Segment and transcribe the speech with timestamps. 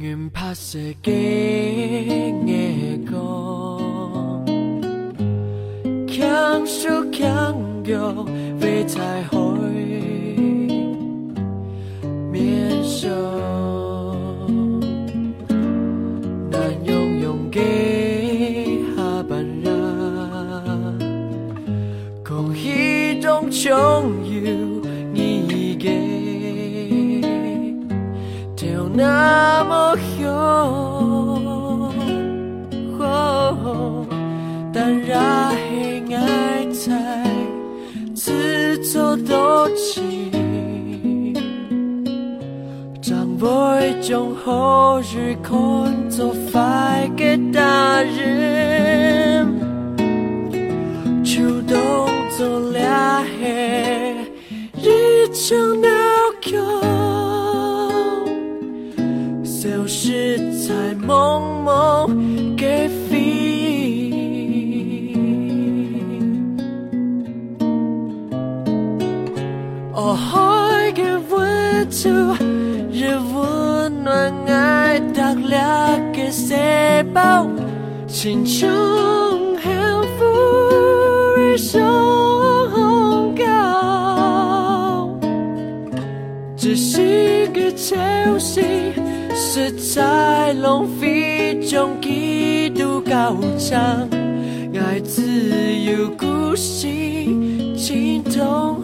[0.00, 0.30] Nguyên
[6.08, 8.32] 强说强 sẽ ghé
[12.82, 13.10] 说
[16.50, 17.60] 难用用给
[18.96, 19.46] 下半
[22.24, 24.59] gắng 穷西
[29.80, 31.94] 那么有，
[34.72, 37.24] 但然黑爱在
[38.14, 40.30] 自作多情。
[43.00, 43.46] 长辈
[44.02, 45.56] 将后日看
[46.10, 49.48] 作快给大人，
[51.24, 51.76] 主动
[52.36, 54.14] 做俩黑
[54.82, 55.79] 日常
[70.92, 72.08] 给温度，
[72.92, 76.54] 日温暖爱达两个细
[77.14, 77.46] 胞，
[78.08, 78.68] 心中
[79.60, 79.70] 幸
[80.18, 80.24] 福
[81.36, 81.80] 日上
[83.36, 85.08] 高，
[86.56, 87.96] 只是个潮
[88.38, 88.92] 汐，
[89.34, 94.08] 实在浪费中几度高涨，
[94.74, 96.88] 爱自由故事，
[97.76, 98.82] 情同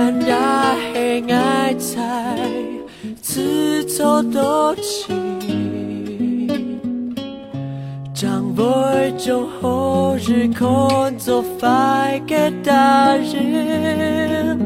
[0.00, 2.38] 但然黑爱在
[3.20, 5.16] 自作多情，
[8.14, 8.62] 长辈
[9.18, 10.68] 就后日看
[11.18, 14.56] 作快给大人，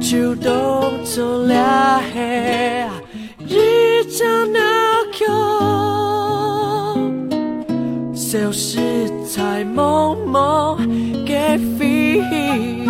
[0.00, 2.86] 主动做俩黑
[3.48, 4.60] 日常闹
[5.10, 5.24] 剧。
[8.14, 10.78] 消失在梦梦
[11.26, 12.87] 给飞。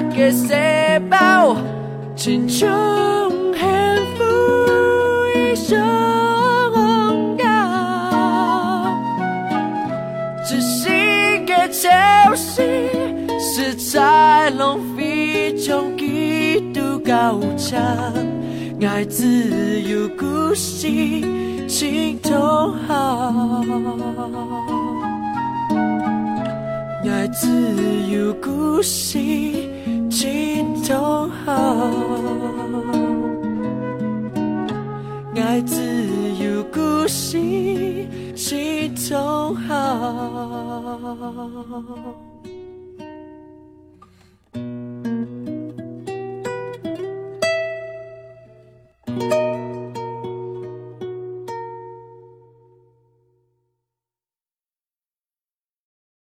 [0.00, 0.54] 两个细
[1.10, 1.54] 胞，
[2.16, 2.66] 心中
[3.52, 3.68] 幸
[4.16, 4.24] 福
[5.36, 5.78] 一生
[7.36, 7.44] 高，
[10.42, 10.88] 只是
[11.44, 11.90] 个潮
[12.34, 12.62] 汐，
[13.38, 17.78] 是在浪费中几度高涨，
[18.80, 20.88] 爱自由故事，
[21.68, 22.32] 情同
[22.88, 23.34] 好。
[27.04, 27.46] 爱自
[28.10, 29.18] 由故事，
[30.10, 31.54] 情同好，
[35.36, 35.80] 爱自
[36.42, 37.38] 有故事。
[38.34, 39.80] 情同好。